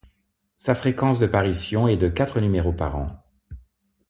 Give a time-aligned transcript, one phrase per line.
[0.57, 3.23] Sa fréquence de parution est de quatre numéros par an.